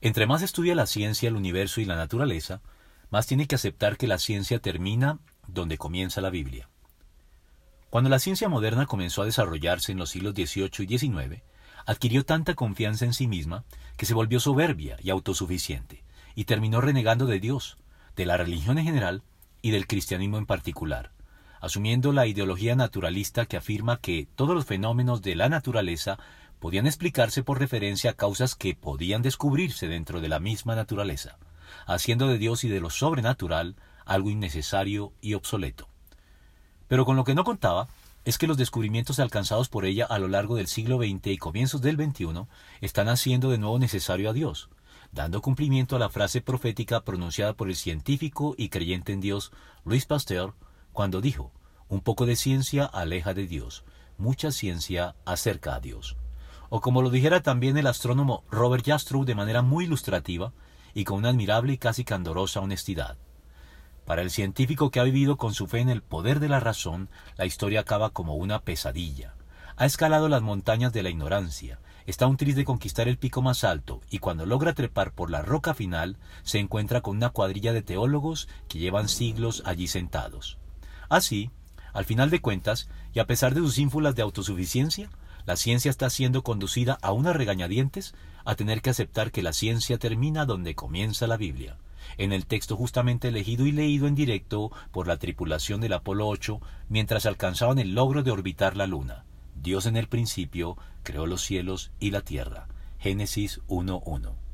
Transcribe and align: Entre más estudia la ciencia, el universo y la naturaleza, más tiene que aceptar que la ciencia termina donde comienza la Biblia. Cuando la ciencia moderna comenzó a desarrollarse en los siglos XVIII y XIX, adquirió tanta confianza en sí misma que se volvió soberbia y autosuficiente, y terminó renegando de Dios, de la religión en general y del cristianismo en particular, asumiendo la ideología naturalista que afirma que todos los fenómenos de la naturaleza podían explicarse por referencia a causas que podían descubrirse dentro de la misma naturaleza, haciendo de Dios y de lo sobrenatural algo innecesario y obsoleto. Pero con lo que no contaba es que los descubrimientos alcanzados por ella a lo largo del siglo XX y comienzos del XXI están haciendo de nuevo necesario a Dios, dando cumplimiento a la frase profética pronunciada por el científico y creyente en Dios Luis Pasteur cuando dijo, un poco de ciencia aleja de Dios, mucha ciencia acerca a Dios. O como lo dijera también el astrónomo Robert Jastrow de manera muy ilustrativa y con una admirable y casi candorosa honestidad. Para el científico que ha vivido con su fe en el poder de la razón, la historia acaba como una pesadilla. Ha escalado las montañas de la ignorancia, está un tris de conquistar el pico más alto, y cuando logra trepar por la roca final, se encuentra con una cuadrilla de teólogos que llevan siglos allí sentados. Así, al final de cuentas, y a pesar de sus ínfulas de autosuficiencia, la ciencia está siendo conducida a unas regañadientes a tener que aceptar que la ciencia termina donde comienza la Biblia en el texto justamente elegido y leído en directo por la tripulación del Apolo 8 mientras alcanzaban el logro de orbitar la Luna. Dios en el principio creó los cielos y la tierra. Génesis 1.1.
Entre 0.00 0.26
más 0.26 0.42
estudia 0.42 0.74
la 0.74 0.86
ciencia, 0.86 1.28
el 1.28 1.36
universo 1.36 1.80
y 1.80 1.84
la 1.84 1.96
naturaleza, 1.96 2.60
más 3.10 3.26
tiene 3.26 3.46
que 3.46 3.54
aceptar 3.54 3.96
que 3.96 4.06
la 4.06 4.18
ciencia 4.18 4.58
termina 4.58 5.18
donde 5.46 5.78
comienza 5.78 6.20
la 6.20 6.30
Biblia. 6.30 6.68
Cuando 7.88 8.10
la 8.10 8.18
ciencia 8.18 8.48
moderna 8.48 8.86
comenzó 8.86 9.22
a 9.22 9.26
desarrollarse 9.26 9.92
en 9.92 9.98
los 9.98 10.10
siglos 10.10 10.34
XVIII 10.34 10.70
y 10.86 10.98
XIX, 10.98 11.42
adquirió 11.86 12.24
tanta 12.24 12.54
confianza 12.54 13.04
en 13.04 13.14
sí 13.14 13.26
misma 13.26 13.64
que 13.96 14.06
se 14.06 14.14
volvió 14.14 14.40
soberbia 14.40 14.96
y 15.02 15.10
autosuficiente, 15.10 16.04
y 16.34 16.44
terminó 16.44 16.80
renegando 16.80 17.26
de 17.26 17.40
Dios, 17.40 17.78
de 18.16 18.26
la 18.26 18.36
religión 18.36 18.78
en 18.78 18.84
general 18.84 19.22
y 19.62 19.70
del 19.70 19.86
cristianismo 19.86 20.36
en 20.36 20.46
particular, 20.46 21.12
asumiendo 21.60 22.12
la 22.12 22.26
ideología 22.26 22.76
naturalista 22.76 23.46
que 23.46 23.56
afirma 23.56 23.98
que 23.98 24.28
todos 24.34 24.54
los 24.54 24.66
fenómenos 24.66 25.22
de 25.22 25.36
la 25.36 25.48
naturaleza 25.48 26.18
podían 26.58 26.86
explicarse 26.86 27.42
por 27.42 27.58
referencia 27.58 28.10
a 28.10 28.14
causas 28.14 28.54
que 28.54 28.74
podían 28.74 29.22
descubrirse 29.22 29.88
dentro 29.88 30.20
de 30.20 30.28
la 30.28 30.40
misma 30.40 30.74
naturaleza, 30.74 31.38
haciendo 31.86 32.28
de 32.28 32.38
Dios 32.38 32.64
y 32.64 32.68
de 32.68 32.80
lo 32.80 32.90
sobrenatural 32.90 33.76
algo 34.04 34.30
innecesario 34.30 35.12
y 35.20 35.34
obsoleto. 35.34 35.88
Pero 36.88 37.04
con 37.04 37.16
lo 37.16 37.24
que 37.24 37.34
no 37.34 37.44
contaba 37.44 37.88
es 38.24 38.38
que 38.38 38.46
los 38.46 38.56
descubrimientos 38.56 39.20
alcanzados 39.20 39.68
por 39.68 39.84
ella 39.84 40.04
a 40.04 40.18
lo 40.18 40.28
largo 40.28 40.56
del 40.56 40.66
siglo 40.66 40.98
XX 40.98 41.28
y 41.28 41.38
comienzos 41.38 41.80
del 41.80 41.96
XXI 41.96 42.46
están 42.80 43.08
haciendo 43.08 43.50
de 43.50 43.58
nuevo 43.58 43.78
necesario 43.78 44.30
a 44.30 44.32
Dios, 44.32 44.68
dando 45.12 45.40
cumplimiento 45.40 45.96
a 45.96 45.98
la 45.98 46.08
frase 46.08 46.40
profética 46.40 47.04
pronunciada 47.04 47.54
por 47.54 47.68
el 47.68 47.76
científico 47.76 48.54
y 48.58 48.68
creyente 48.68 49.12
en 49.12 49.20
Dios 49.20 49.52
Luis 49.84 50.06
Pasteur 50.06 50.54
cuando 50.92 51.20
dijo, 51.20 51.52
un 51.88 52.00
poco 52.00 52.26
de 52.26 52.36
ciencia 52.36 52.84
aleja 52.84 53.32
de 53.32 53.46
Dios, 53.46 53.84
mucha 54.18 54.50
ciencia 54.50 55.14
acerca 55.24 55.76
a 55.76 55.80
Dios. 55.80 56.16
O 56.68 56.80
como 56.80 57.02
lo 57.02 57.10
dijera 57.10 57.42
también 57.42 57.76
el 57.76 57.86
astrónomo 57.86 58.44
Robert 58.50 58.84
Jastrow 58.84 59.24
de 59.24 59.34
manera 59.34 59.62
muy 59.62 59.84
ilustrativa 59.84 60.52
y 60.94 61.04
con 61.04 61.18
una 61.18 61.28
admirable 61.28 61.74
y 61.74 61.78
casi 61.78 62.04
candorosa 62.04 62.60
honestidad. 62.60 63.16
Para 64.06 64.22
el 64.22 64.30
científico 64.30 64.90
que 64.90 65.00
ha 65.00 65.04
vivido 65.04 65.36
con 65.36 65.52
su 65.52 65.66
fe 65.66 65.80
en 65.80 65.88
el 65.88 66.00
poder 66.00 66.38
de 66.40 66.48
la 66.48 66.60
razón, 66.60 67.08
la 67.36 67.44
historia 67.44 67.80
acaba 67.80 68.10
como 68.10 68.34
una 68.36 68.60
pesadilla. 68.60 69.34
Ha 69.76 69.84
escalado 69.84 70.28
las 70.28 70.42
montañas 70.42 70.92
de 70.92 71.02
la 71.02 71.10
ignorancia, 71.10 71.80
está 72.06 72.26
un 72.26 72.36
tris 72.36 72.54
de 72.54 72.64
conquistar 72.64 73.08
el 73.08 73.18
pico 73.18 73.42
más 73.42 73.64
alto, 73.64 74.00
y 74.08 74.20
cuando 74.20 74.46
logra 74.46 74.74
trepar 74.74 75.12
por 75.12 75.30
la 75.30 75.42
roca 75.42 75.74
final, 75.74 76.16
se 76.44 76.60
encuentra 76.60 77.00
con 77.00 77.16
una 77.16 77.30
cuadrilla 77.30 77.72
de 77.72 77.82
teólogos 77.82 78.48
que 78.68 78.78
llevan 78.78 79.08
siglos 79.08 79.62
allí 79.66 79.88
sentados. 79.88 80.56
Así, 81.08 81.50
al 81.92 82.04
final 82.04 82.30
de 82.30 82.40
cuentas, 82.40 82.88
y 83.12 83.18
a 83.18 83.26
pesar 83.26 83.54
de 83.54 83.60
sus 83.60 83.76
ínfulas 83.78 84.14
de 84.14 84.22
autosuficiencia, 84.22 85.10
la 85.46 85.56
ciencia 85.56 85.90
está 85.90 86.10
siendo 86.10 86.42
conducida 86.42 86.98
a 87.00 87.12
unas 87.12 87.34
regañadientes 87.34 88.14
a 88.44 88.54
tener 88.54 88.82
que 88.82 88.90
aceptar 88.90 89.32
que 89.32 89.42
la 89.42 89.52
ciencia 89.52 89.98
termina 89.98 90.44
donde 90.44 90.74
comienza 90.74 91.26
la 91.26 91.36
Biblia 91.36 91.78
en 92.18 92.32
el 92.32 92.46
texto 92.46 92.76
justamente 92.76 93.28
elegido 93.28 93.66
y 93.66 93.72
leído 93.72 94.06
en 94.06 94.14
directo 94.14 94.70
por 94.92 95.06
la 95.06 95.18
tripulación 95.18 95.80
del 95.80 95.92
Apolo 95.94 96.28
8 96.28 96.60
mientras 96.88 97.26
alcanzaban 97.26 97.78
el 97.78 97.94
logro 97.94 98.22
de 98.22 98.30
orbitar 98.30 98.76
la 98.76 98.86
Luna. 98.86 99.24
Dios 99.54 99.86
en 99.86 99.96
el 99.96 100.08
principio 100.08 100.76
creó 101.02 101.26
los 101.26 101.42
cielos 101.42 101.90
y 101.98 102.10
la 102.10 102.20
tierra. 102.20 102.68
Génesis 102.98 103.60
1.1. 103.68 104.45